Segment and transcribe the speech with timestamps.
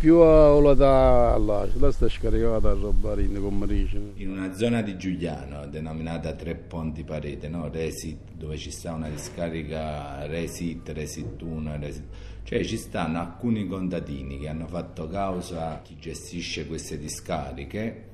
[0.00, 4.12] più la da là, la sta scaricata a in pomeriggio.
[4.14, 7.68] In una zona di Giuliano denominata Tre Ponti Parete, no?
[7.68, 12.04] Resit, dove ci sta una discarica Resit, Resit 1, Resit...
[12.44, 18.08] cioè ci stanno alcuni contadini che hanno fatto causa a chi gestisce queste discariche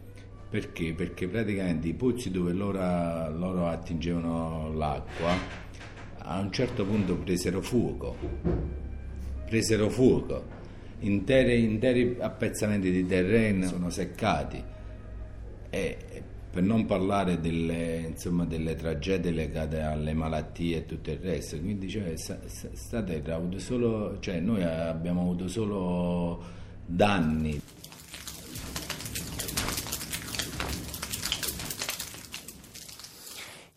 [0.50, 0.92] perché?
[0.92, 2.80] Perché praticamente i pozzi dove loro,
[3.30, 5.34] loro attingevano l'acqua
[6.18, 8.16] a un certo punto presero fuoco,
[9.46, 10.55] presero fuoco,
[11.00, 14.62] interi, interi appezzamenti di terreno sono seccati
[15.70, 15.96] e
[16.56, 21.58] per non parlare delle, insomma, delle, tragedie legate alle malattie e tutto il resto.
[21.58, 26.42] Quindi cioè, sta, terra ha avuto solo, cioè, noi abbiamo avuto solo
[26.86, 27.60] danni.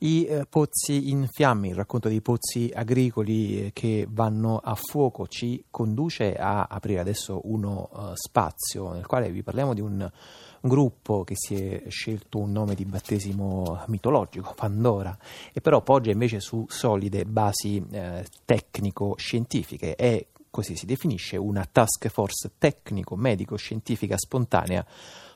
[0.02, 5.28] I eh, pozzi in fiamme, il racconto dei pozzi agricoli eh, che vanno a fuoco
[5.28, 10.70] ci conduce a aprire adesso uno uh, spazio nel quale vi parliamo di un, un
[10.70, 15.18] gruppo che si è scelto un nome di battesimo mitologico, Pandora,
[15.52, 19.96] e però poggia invece su solide basi eh, tecnico-scientifiche.
[19.96, 24.86] È così si definisce una task force tecnico-medico-scientifica spontanea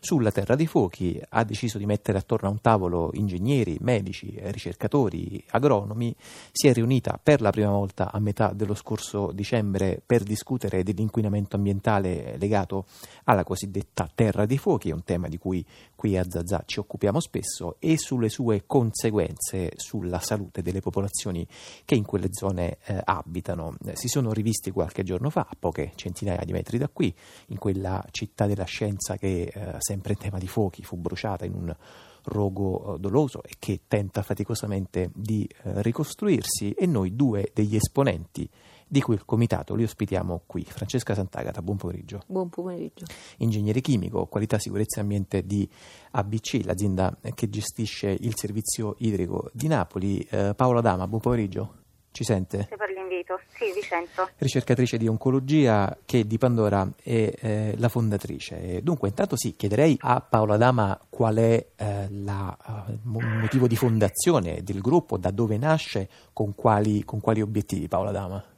[0.04, 5.42] sulla Terra dei Fuochi ha deciso di mettere attorno a un tavolo ingegneri, medici, ricercatori,
[5.52, 6.14] agronomi,
[6.52, 11.56] si è riunita per la prima volta a metà dello scorso dicembre per discutere dell'inquinamento
[11.56, 12.86] ambientale legato
[13.24, 15.66] alla cosiddetta Terra dei Fuochi, un tema di cui
[15.96, 21.48] qui a Zazà ci occupiamo spesso, e sulle sue conseguenze sulla salute delle popolazioni
[21.86, 23.78] che in quelle zone eh, abitano.
[23.94, 27.16] Si sono rivisti qualche giorno fa, a poche centinaia di metri da qui,
[27.48, 31.54] in quella città della scienza che eh, sempre in tema di fuochi, fu bruciata in
[31.54, 31.76] un
[32.24, 38.50] rogo eh, doloso e che tenta faticosamente di eh, ricostruirsi e noi due degli esponenti
[38.88, 40.64] di quel comitato li ospitiamo qui.
[40.64, 42.22] Francesca Sant'Agata, buon pomeriggio.
[42.28, 43.06] Buon pomeriggio.
[43.38, 45.68] Ingegnere chimico, qualità, sicurezza e ambiente di
[46.12, 50.20] ABC, l'azienda che gestisce il servizio idrico di Napoli.
[50.20, 51.83] Eh, Paola Dama, buon pomeriggio.
[52.14, 52.58] Ci sente?
[52.58, 53.40] Grazie per l'invito.
[53.58, 54.30] Sì, vi sento.
[54.38, 58.84] Ricercatrice di oncologia che di Pandora è eh, la fondatrice.
[58.84, 62.56] Dunque, intanto sì, chiederei a Paola Dama qual è eh, il
[63.04, 68.12] uh, motivo di fondazione del gruppo, da dove nasce, con quali, con quali obiettivi, Paola
[68.12, 68.53] Dama?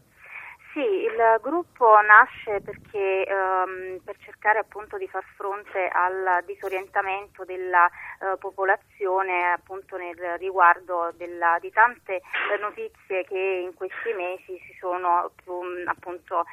[1.41, 9.51] Gruppo nasce perché ehm, per cercare appunto di far fronte al disorientamento della eh, popolazione
[9.51, 15.84] appunto nel riguardo della, di tante eh, notizie che in questi mesi si sono um,
[15.85, 16.45] appunto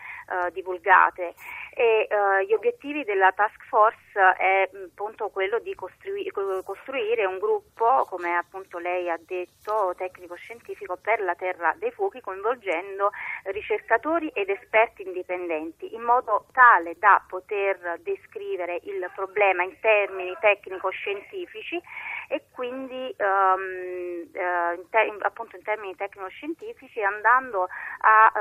[0.52, 1.34] divulgate.
[1.74, 3.98] E uh, gli obiettivi della task force
[4.36, 6.30] è appunto quello di costrui-
[6.64, 13.10] costruire un gruppo, come appunto lei ha detto, tecnico-scientifico per la terra dei fuochi, coinvolgendo
[13.44, 21.80] ricercatori ed esperti indipendenti, in modo tale da poter descrivere il problema in termini tecnico-scientifici
[22.28, 27.68] e quindi um, uh, in te- appunto in termini tecnico-scientifici andando
[28.00, 28.32] a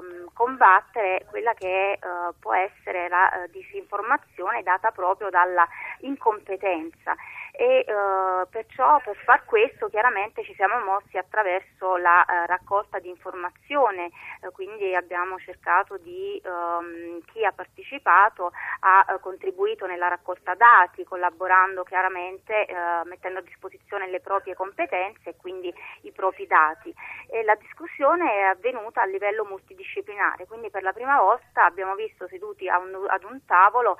[0.00, 5.66] um, combattere quella che uh, può essere la uh, disinformazione data proprio dalla
[6.00, 7.14] incompetenza
[7.60, 7.84] e
[8.50, 14.10] perciò per far questo chiaramente ci siamo mossi attraverso la raccolta di informazione,
[14.52, 22.66] quindi abbiamo cercato di um, chi ha partecipato ha contribuito nella raccolta dati, collaborando chiaramente
[23.06, 26.94] mettendo a disposizione le proprie competenze e quindi i propri dati.
[27.28, 32.28] E la discussione è avvenuta a livello multidisciplinare, quindi per la prima volta abbiamo visto
[32.28, 33.96] seduti un, ad un tavolo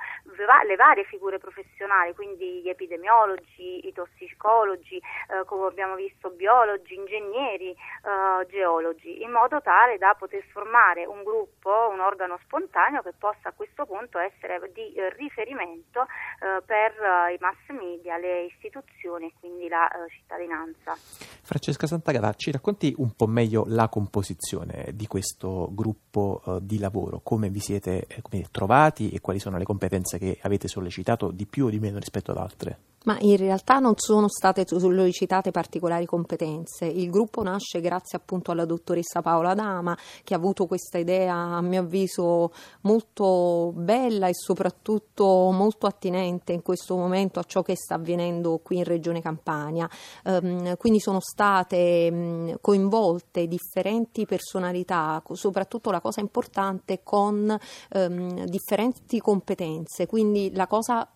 [0.65, 7.71] le varie figure professionali, quindi gli epidemiologi, i tossicologi, eh, come abbiamo visto biologi, ingegneri,
[7.71, 13.49] eh, geologi, in modo tale da poter formare un gruppo, un organo spontaneo che possa
[13.49, 19.27] a questo punto essere di eh, riferimento eh, per eh, i mass media, le istituzioni
[19.27, 20.95] e quindi la uh, cittadinanza.
[20.95, 27.49] Francesca Sant'Agata, ci racconti un po' meglio la composizione di questo gruppo di lavoro, come
[27.49, 31.65] vi siete eh, come trovati e quali sono le competenze che avete sollecitato di più
[31.65, 32.77] o di meno rispetto ad altre?
[33.05, 36.85] Ma in realtà non sono state sollecitate particolari competenze.
[36.85, 41.61] Il gruppo nasce grazie appunto alla dottoressa Paola Dama che ha avuto questa idea, a
[41.61, 42.51] mio avviso,
[42.81, 48.77] molto bella e soprattutto molto attinente in questo momento a ciò che sta avvenendo qui
[48.77, 49.89] in Regione Campania.
[50.25, 57.57] Um, quindi sono state um, coinvolte differenti personalità, soprattutto la cosa importante con
[57.93, 60.05] um, differenti competenze.
[60.05, 61.09] Quindi la cosa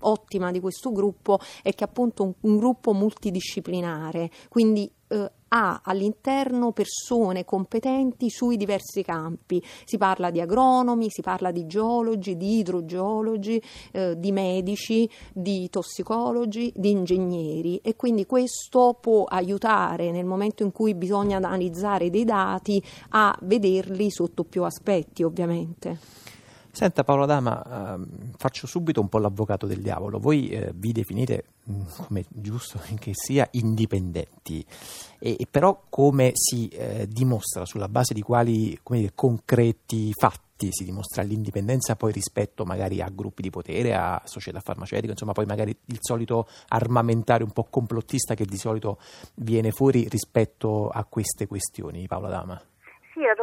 [0.00, 6.72] ottima di questo gruppo è che appunto un, un gruppo multidisciplinare, quindi eh, ha all'interno
[6.72, 9.62] persone competenti sui diversi campi.
[9.84, 13.62] Si parla di agronomi, si parla di geologi, di idrogeologi,
[13.92, 20.72] eh, di medici, di tossicologi, di ingegneri e quindi questo può aiutare nel momento in
[20.72, 26.25] cui bisogna analizzare dei dati a vederli sotto più aspetti, ovviamente.
[26.76, 30.18] Senta Paola Dama, ehm, faccio subito un po' l'avvocato del diavolo.
[30.18, 34.62] Voi eh, vi definite, mm, come giusto che sia, indipendenti,
[35.18, 40.84] e, e però come si eh, dimostra, sulla base di quali dire, concreti fatti si
[40.84, 45.74] dimostra l'indipendenza poi rispetto magari a gruppi di potere, a società farmaceutiche, insomma poi magari
[45.86, 48.98] il solito armamentario un po' complottista che di solito
[49.36, 52.62] viene fuori rispetto a queste questioni, Paola Dama?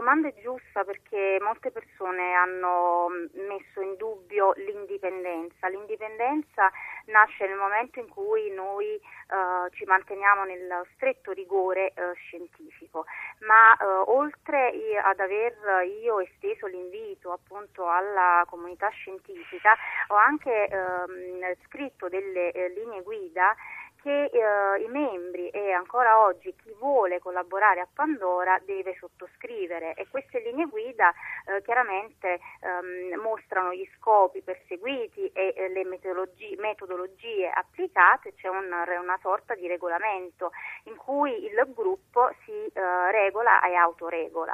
[0.04, 3.08] Domanda è giusta perché molte persone hanno
[3.48, 5.70] messo in dubbio l'indipendenza.
[5.70, 6.70] L'indipendenza
[7.06, 13.06] nasce nel momento in cui noi eh, ci manteniamo nel stretto rigore eh, scientifico,
[13.48, 15.56] ma eh, oltre ad aver
[16.02, 19.74] io esteso l'invito appunto alla comunità scientifica,
[20.08, 23.56] ho anche ehm, scritto delle eh, linee guida
[24.04, 30.08] che eh, i membri e ancora oggi chi vuole collaborare a Pandora deve sottoscrivere e
[30.10, 31.14] queste linee guida
[31.46, 39.20] eh, chiaramente ehm, mostrano gli scopi perseguiti e eh, le metodologie, applicate, c'è un, una
[39.22, 40.52] sorta di regolamento
[40.84, 44.54] in cui il gruppo si eh, regola e autoregola.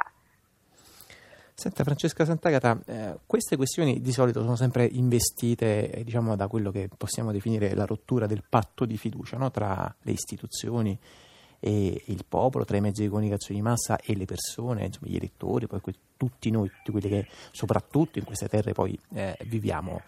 [1.60, 6.70] Senta Francesca Sant'Agata, eh, queste questioni di solito sono sempre investite eh, diciamo, da quello
[6.70, 9.50] che possiamo definire la rottura del patto di fiducia no?
[9.50, 10.98] tra le istituzioni
[11.58, 15.16] e il popolo, tra i mezzi di comunicazione di massa e le persone, insomma, gli
[15.16, 15.82] elettori, poi
[16.16, 20.00] tutti noi, tutti quelli che soprattutto in queste terre poi eh, viviamo.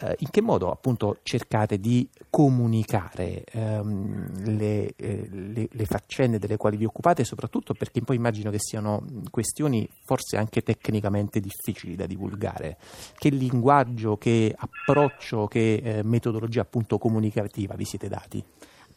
[0.00, 6.56] Eh, in che modo appunto cercate di comunicare ehm, le, eh, le, le, faccende delle
[6.56, 12.06] quali vi occupate, soprattutto perché poi immagino che siano questioni forse anche tecnicamente difficili da
[12.06, 12.78] divulgare.
[13.14, 18.44] Che linguaggio, che approccio, che eh, metodologia appunto comunicativa vi siete dati?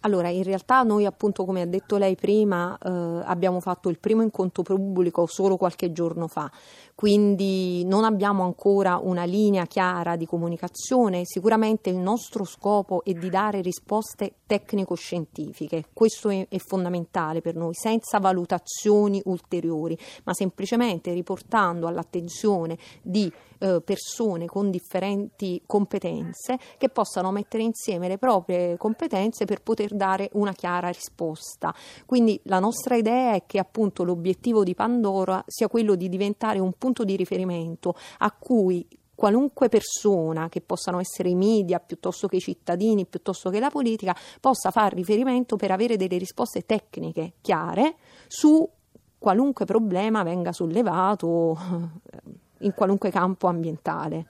[0.05, 2.89] Allora, in realtà noi appunto, come ha detto lei prima, eh,
[3.25, 6.49] abbiamo fatto il primo incontro pubblico solo qualche giorno fa,
[6.95, 11.23] quindi non abbiamo ancora una linea chiara di comunicazione.
[11.25, 17.73] Sicuramente il nostro scopo è di dare risposte tecnico-scientifiche, questo è, è fondamentale per noi,
[17.73, 27.31] senza valutazioni ulteriori, ma semplicemente riportando all'attenzione di eh, persone con differenti competenze che possano
[27.31, 31.73] mettere insieme le proprie competenze per poter dare una chiara risposta.
[32.05, 36.71] Quindi la nostra idea è che appunto l'obiettivo di Pandora sia quello di diventare un
[36.71, 42.41] punto di riferimento a cui qualunque persona, che possano essere i media piuttosto che i
[42.41, 47.95] cittadini, piuttosto che la politica, possa far riferimento per avere delle risposte tecniche chiare
[48.27, 48.69] su
[49.17, 51.57] qualunque problema venga sollevato
[52.59, 54.25] in qualunque campo ambientale.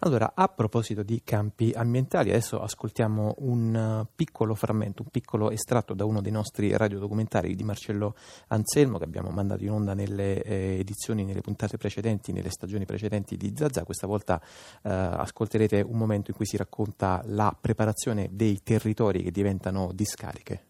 [0.00, 5.94] Allora, a proposito di campi ambientali, adesso ascoltiamo un uh, piccolo frammento, un piccolo estratto
[5.94, 8.14] da uno dei nostri radiodocumentari di Marcello
[8.48, 13.38] Anselmo che abbiamo mandato in onda nelle eh, edizioni, nelle puntate precedenti, nelle stagioni precedenti
[13.38, 13.84] di Zazà.
[13.84, 14.38] Questa volta
[14.82, 20.64] eh, ascolterete un momento in cui si racconta la preparazione dei territori che diventano discariche.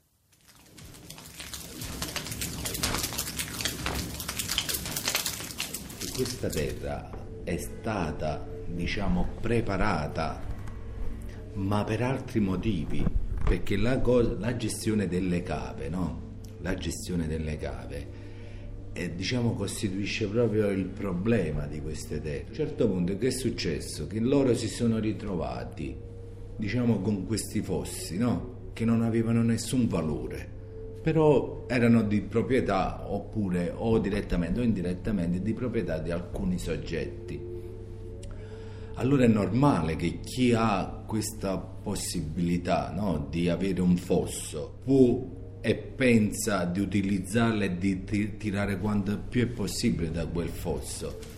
[6.15, 10.43] Questa terra è stata diciamo, preparata,
[11.55, 13.05] ma per altri motivi,
[13.45, 14.03] perché la,
[14.39, 16.25] la gestione delle cave, no?
[16.63, 18.25] La gestione delle cave
[18.93, 22.47] eh, diciamo, costituisce proprio il problema di queste terre.
[22.47, 24.09] A un certo punto che è successo?
[24.09, 25.97] Che loro si sono ritrovati,
[26.57, 28.71] diciamo, con questi fossi, no?
[28.73, 30.56] Che non avevano nessun valore
[31.07, 37.41] però erano di proprietà oppure o direttamente o indirettamente di proprietà di alcuni soggetti
[38.95, 45.77] allora è normale che chi ha questa possibilità no, di avere un fosso può e
[45.77, 51.36] pensa di utilizzarla e di tirare quanto più è possibile da quel fosso.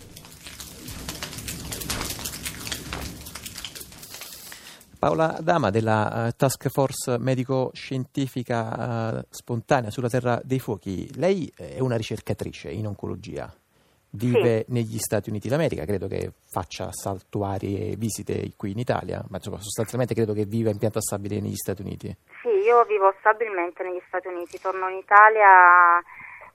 [4.98, 11.78] Paola Dama della uh, Task Force medico-scientifica uh, spontanea sulla Terra dei Fuochi, lei è
[11.78, 13.52] una ricercatrice in oncologia
[14.10, 14.72] vive sì.
[14.72, 20.14] negli Stati Uniti d'America, credo che faccia saltuarie visite qui in Italia, ma insomma, sostanzialmente
[20.14, 22.14] credo che viva in pianta stabile negli Stati Uniti.
[22.42, 25.98] Sì, io vivo stabilmente negli Stati Uniti, torno in Italia,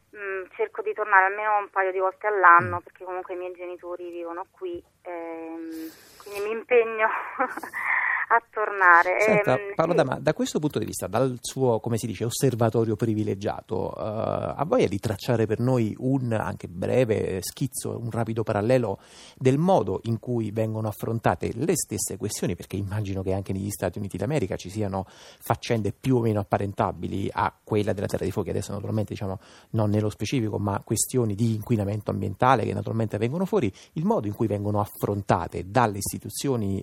[0.10, 2.84] mh, mm, cerco di tornare almeno un paio di volte all'anno mm.
[2.84, 5.92] perché comunque i miei genitori vivono qui, ehm,
[6.34, 7.08] quindi mi impegno
[8.34, 9.22] a tornare.
[9.22, 9.98] Senta, Ehm, Paolo sì.
[9.98, 14.64] Dama, da questo punto di vista, dal suo, come si dice, osservatorio privilegiato, eh, ha
[14.66, 19.00] voglia di tracciare per noi un anche breve schizzo, un rapido parallelo
[19.36, 24.00] del modo in cui vengono affrontate le stesse questioni, perché immagino che anche negli Stati
[24.00, 28.50] Uniti d'America ci siano faccende più o meno apparentabili a quella della Terra dei Fuochi,
[28.50, 29.40] adesso naturalmente diciamo
[29.72, 34.34] non nello specifico, ma questioni di inquinamento ambientale che naturalmente vengono fuori, il modo in
[34.34, 36.23] cui vengono affrontate dalle istituzioni,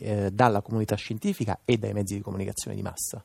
[0.01, 3.23] eh, dalla comunità scientifica e dai mezzi di comunicazione di massa.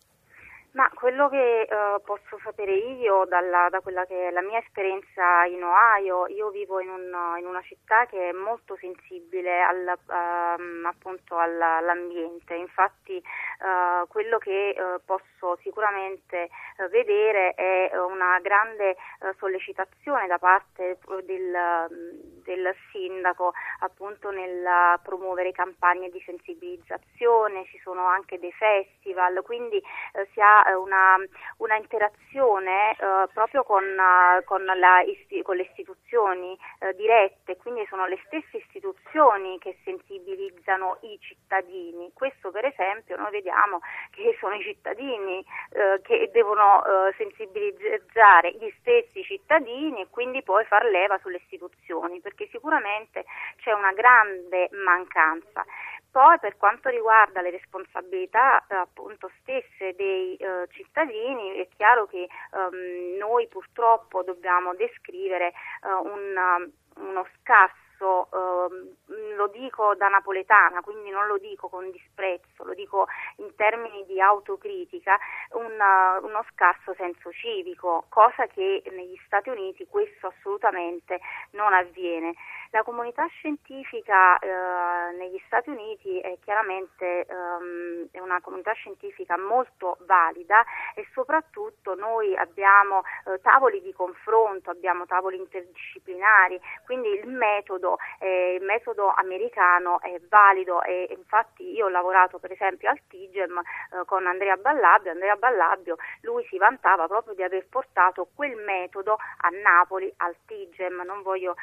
[0.75, 1.67] Ma quello che eh,
[2.03, 6.81] posso sapere io dalla- da quella che è la mia esperienza in Ohio, io vivo
[6.81, 13.15] in, un- in una città che è molto sensibile al, ehm, appunto alla- all'ambiente, infatti
[13.15, 18.97] eh, quello che eh, posso sicuramente eh, vedere è una grande
[19.39, 28.39] sollecitazione da parte del, del sindaco appunto nel promuovere campagne di sensibilizzazione, ci sono anche
[28.39, 31.17] dei festival, quindi eh, si ha eh, una,
[31.57, 35.03] una interazione eh, proprio con, eh, con, la
[35.43, 42.11] con le istituzioni eh, dirette, quindi sono le stesse istituzioni che sensibilizzano i cittadini.
[42.13, 46.83] Questo per esempio noi vediamo che sono i cittadini eh, che devono
[47.17, 53.25] sensibilizzare gli stessi cittadini e quindi poi far leva sulle istituzioni, perché sicuramente
[53.57, 55.65] c'è una grande mancanza.
[56.11, 62.27] Poi per quanto riguarda le responsabilità eh, appunto stesse dei eh, cittadini è chiaro che
[62.53, 71.09] ehm, noi purtroppo dobbiamo descrivere eh, un, uno scarso ehm, lo dico da napoletana, quindi
[71.09, 75.17] non lo dico con disprezzo, lo dico in termini di autocritica,
[75.51, 81.19] un, uno scarso senso civico, cosa che negli Stati Uniti questo assolutamente
[81.51, 82.33] non avviene.
[82.75, 89.95] La comunità scientifica eh, negli Stati Uniti è chiaramente ehm, è una comunità scientifica molto
[90.01, 90.61] valida
[90.93, 98.57] e soprattutto noi abbiamo eh, tavoli di confronto, abbiamo tavoli interdisciplinari, quindi il metodo, eh,
[98.59, 104.05] il metodo americano è valido e infatti io ho lavorato per esempio al TIGEM eh,
[104.05, 109.47] con Andrea Ballabio, Andrea Ballabio lui si vantava proprio di aver portato quel metodo a
[109.63, 111.55] Napoli al TIGEM, non voglio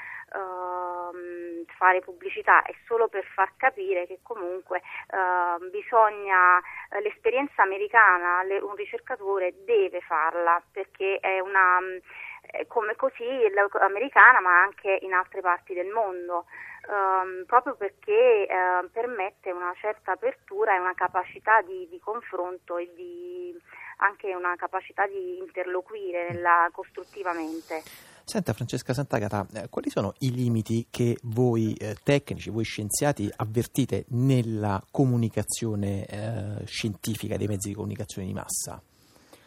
[1.12, 6.58] ehm, fare pubblicità, è solo per far capire che comunque ehm, bisogna
[6.90, 11.78] eh, l'esperienza americana, le- un ricercatore deve farla perché è una
[12.50, 16.46] eh, come così l'americana ma anche in altre parti del mondo.
[16.88, 22.90] ehm, proprio perché eh, permette una certa apertura e una capacità di, di confronto e
[22.94, 23.56] di,
[23.98, 28.10] anche una capacità di interloquire nella- costruttivamente.
[28.32, 34.06] Senta Francesca Sant'Agata, eh, quali sono i limiti che voi eh, tecnici, voi scienziati avvertite
[34.08, 38.82] nella comunicazione eh, scientifica dei mezzi di comunicazione di massa?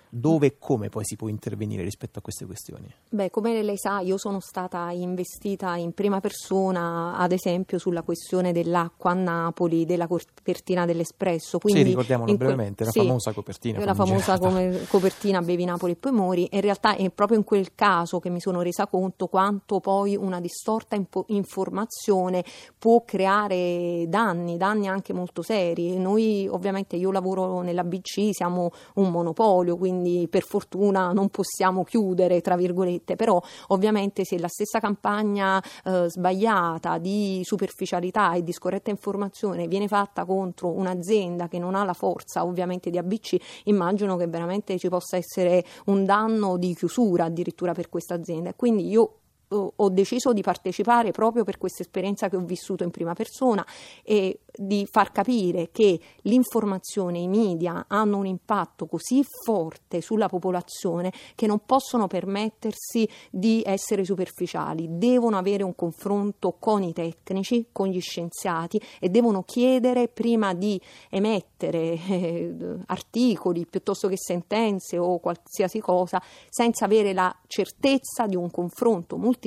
[0.09, 2.87] Dove e come poi si può intervenire rispetto a queste questioni?
[3.09, 8.51] Beh, come lei sa, io sono stata investita in prima persona, ad esempio, sulla questione
[8.51, 11.59] dell'acqua a Napoli, della copertina dell'Espresso.
[11.59, 13.83] Quindi sì, que- brevemente, la sì, famosa copertina.
[13.83, 16.47] la famosa come- copertina Bevi Napoli e poi mori.
[16.51, 20.39] In realtà è proprio in quel caso che mi sono resa conto quanto poi una
[20.39, 22.43] distorta impo- informazione
[22.77, 25.97] può creare danni, danni anche molto seri.
[25.97, 29.94] Noi, ovviamente, io lavoro nella BC, siamo un monopolio, quindi
[30.29, 36.97] per fortuna non possiamo chiudere, tra virgolette, però ovviamente se la stessa campagna eh, sbagliata
[36.97, 42.43] di superficialità e di scorretta informazione viene fatta contro un'azienda che non ha la forza
[42.45, 43.35] ovviamente di ABC,
[43.65, 48.53] immagino che veramente ci possa essere un danno di chiusura addirittura per questa azienda.
[48.53, 49.19] Quindi io
[49.55, 53.65] ho ho deciso di partecipare proprio per questa esperienza che ho vissuto in prima persona
[54.03, 61.11] e di far capire che l'informazione, i media hanno un impatto così forte sulla popolazione
[61.35, 67.87] che non possono permettersi di essere superficiali, devono avere un confronto con i tecnici, con
[67.87, 75.79] gli scienziati e devono chiedere prima di emettere eh, articoli piuttosto che sentenze o qualsiasi
[75.79, 79.44] cosa senza avere la certezza di un confronto multidisciplinare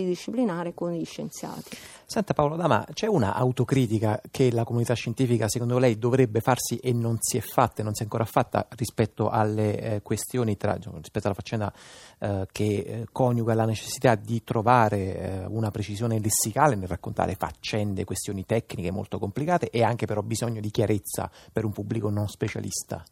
[0.74, 1.76] con gli scienziati.
[2.04, 6.92] Senta Paolo Dama, c'è una autocritica che la comunità scientifica secondo lei dovrebbe farsi e
[6.92, 10.72] non si è fatta e non si è ancora fatta rispetto alle eh, questioni, tra,
[10.74, 11.72] rispetto alla faccenda
[12.18, 18.04] eh, che eh, coniuga la necessità di trovare eh, una precisione lessicale nel raccontare faccende,
[18.04, 23.04] questioni tecniche molto complicate e anche però bisogno di chiarezza per un pubblico non specialista?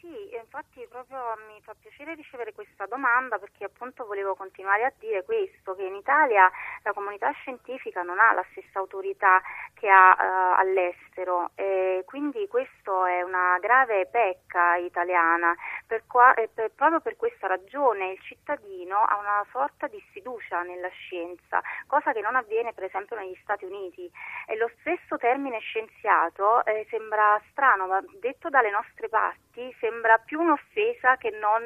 [0.00, 0.08] Sì,
[0.42, 5.74] infatti proprio mi fa piacere ricevere questa domanda perché appunto volevo continuare a dire questo,
[5.74, 6.50] che in Italia
[6.82, 9.42] la comunità scientifica non ha la stessa autorità
[9.74, 15.54] che ha uh, all'estero e quindi questo è una grave pecca italiana,
[15.86, 20.88] per qua, per, proprio per questa ragione il cittadino ha una sorta di sfiducia nella
[20.88, 24.10] scienza, cosa che non avviene per esempio negli Stati Uniti.
[24.46, 30.40] E lo stesso termine scienziato eh, sembra strano, ma detto dalle nostre parti sembra più
[30.40, 30.85] un'offesa
[31.16, 31.62] che non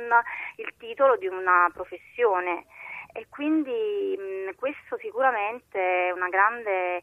[0.56, 2.66] il titolo di una professione.
[3.12, 7.02] E quindi mh, questo sicuramente è una grande, eh,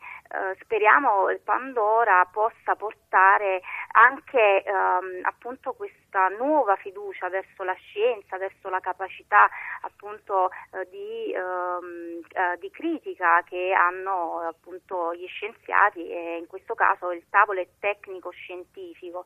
[0.61, 8.79] speriamo Pandora possa portare anche ehm, appunto questa nuova fiducia verso la scienza, verso la
[8.79, 9.49] capacità
[9.81, 16.73] appunto eh, di, ehm, eh, di, critica che hanno appunto gli scienziati e in questo
[16.73, 19.25] caso il tavolo tecnico scientifico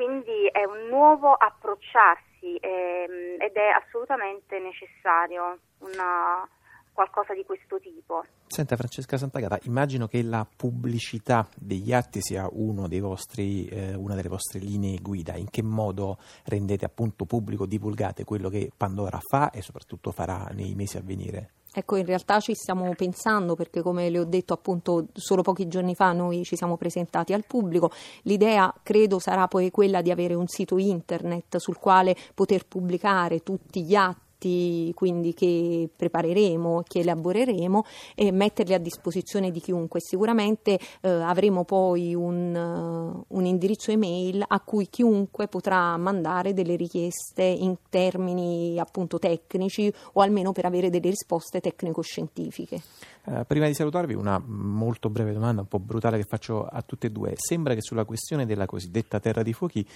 [0.00, 6.48] quindi è un nuovo approcciarsi ehm, ed è assolutamente necessario una,
[6.92, 8.24] qualcosa di questo tipo.
[8.46, 14.58] Senta Francesca Santagata, immagino che la pubblicità degli atti sia vostri, eh, una delle vostre
[14.58, 15.36] linee guida.
[15.36, 20.74] In che modo rendete appunto pubblico, divulgate quello che Pandora fa e soprattutto farà nei
[20.74, 21.52] mesi a venire?
[21.72, 25.94] Ecco, in realtà ci stiamo pensando perché come le ho detto appunto solo pochi giorni
[25.94, 27.92] fa noi ci siamo presentati al pubblico.
[28.22, 33.84] L'idea credo sarà poi quella di avere un sito internet sul quale poter pubblicare tutti
[33.84, 40.00] gli atti atti quindi che prepareremo, che elaboreremo e metterli a disposizione di chiunque.
[40.00, 46.76] Sicuramente eh, avremo poi un, uh, un, indirizzo email a cui chiunque potrà mandare delle
[46.76, 52.80] richieste in termini appunto tecnici o almeno per avere delle risposte tecnico-scientifiche.
[53.22, 57.08] Uh, prima di salutarvi una molto breve domanda, un po' brutale che faccio a tutte
[57.08, 57.34] e due.
[57.36, 59.86] Sembra che sulla questione della cosiddetta terra di fuochi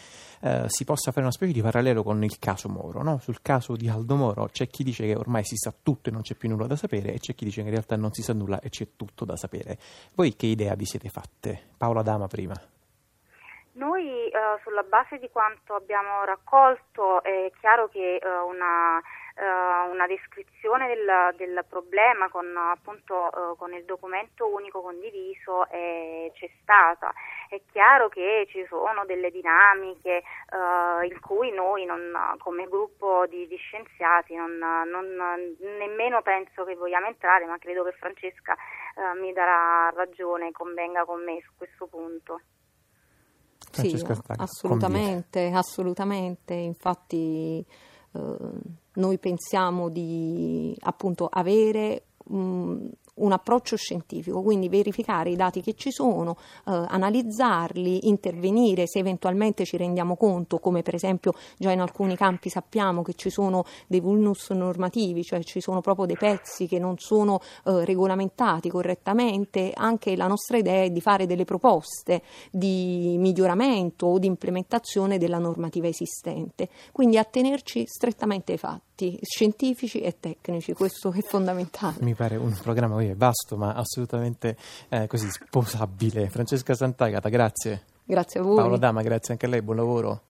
[0.41, 3.19] uh, si possa fare una specie di parallelo con il caso Moro, no?
[3.19, 6.13] sul caso di Aldo Moro Moro c'è chi dice che ormai si sa tutto e
[6.13, 8.23] non c'è più nulla da sapere e c'è chi dice che in realtà non si
[8.23, 9.79] sa nulla e c'è tutto da sapere.
[10.15, 11.69] Voi che idea vi siete fatte?
[11.77, 12.55] Paola Dama prima.
[13.73, 19.01] Noi eh, sulla base di quanto abbiamo raccolto è chiaro che eh, una
[19.37, 26.31] uh, una descrizione del, del problema con, appunto, uh, con, il documento unico condiviso eh,
[26.35, 27.13] c'è stata.
[27.49, 33.47] È chiaro che ci sono delle dinamiche uh, in cui noi non, come gruppo di,
[33.47, 38.57] di scienziati non, non, nemmeno penso che vogliamo entrare, ma credo che Francesca
[39.19, 42.41] mi darà ragione convenga con me su questo punto.
[43.73, 44.01] Sì,
[44.37, 46.55] assolutamente, assolutamente.
[46.55, 47.65] Infatti
[48.15, 55.75] eh, noi pensiamo di appunto avere mh, un approccio scientifico, quindi verificare i dati che
[55.75, 61.81] ci sono, eh, analizzarli, intervenire se eventualmente ci rendiamo conto, come per esempio già in
[61.81, 66.67] alcuni campi sappiamo che ci sono dei vulnus normativi, cioè ci sono proprio dei pezzi
[66.67, 72.23] che non sono eh, regolamentati correttamente, anche la nostra idea è di fare delle proposte
[72.51, 80.17] di miglioramento o di implementazione della normativa esistente, quindi attenerci strettamente ai fatti scientifici e
[80.21, 81.97] tecnici, questo è fondamentale.
[82.01, 84.57] Mi pare un programma poi è vasto ma assolutamente
[84.89, 86.29] eh, così sposabile.
[86.31, 87.83] Francesca Sant'Agata, grazie.
[88.05, 88.57] Grazie a voi.
[88.57, 90.21] Paolo Dama, grazie anche a lei, buon lavoro.